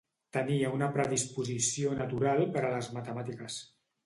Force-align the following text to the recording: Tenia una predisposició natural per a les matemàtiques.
Tenia 0.35 0.71
una 0.77 0.87
predisposició 0.95 1.93
natural 2.01 2.43
per 2.57 2.65
a 2.67 2.73
les 2.79 2.91
matemàtiques. 2.97 3.61